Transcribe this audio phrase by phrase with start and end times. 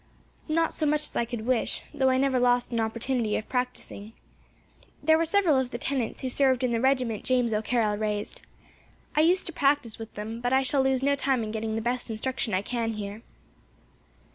[0.47, 4.13] "Not so much as I could wish, though I never lost an opportunity of practising.
[5.03, 8.41] There were several of the tenants who served in the regiment James O'Carroll raised.
[9.15, 11.83] I used to practise with them, but I shall lose no time in getting the
[11.83, 13.21] best instruction I can, here."